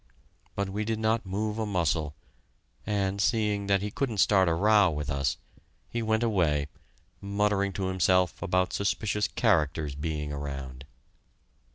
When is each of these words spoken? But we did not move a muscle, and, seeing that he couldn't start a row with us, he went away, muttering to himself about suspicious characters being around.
But 0.55 0.67
we 0.67 0.83
did 0.83 0.97
not 0.97 1.27
move 1.27 1.59
a 1.59 1.65
muscle, 1.67 2.15
and, 2.87 3.21
seeing 3.21 3.67
that 3.67 3.83
he 3.83 3.91
couldn't 3.91 4.17
start 4.17 4.49
a 4.49 4.53
row 4.55 4.89
with 4.89 5.11
us, 5.11 5.37
he 5.91 6.01
went 6.01 6.23
away, 6.23 6.69
muttering 7.21 7.71
to 7.73 7.85
himself 7.85 8.41
about 8.41 8.73
suspicious 8.73 9.27
characters 9.27 9.93
being 9.93 10.33
around. 10.33 10.85